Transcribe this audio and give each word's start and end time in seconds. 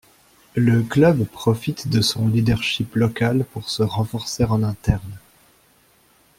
Le 0.55 0.81
club 0.81 1.27
profite 1.27 1.87
de 1.87 2.01
son 2.01 2.27
leadership 2.27 2.95
local 2.95 3.45
pour 3.53 3.69
se 3.69 3.83
renforcer 3.83 4.43
en 4.45 4.63
interne. 4.63 5.19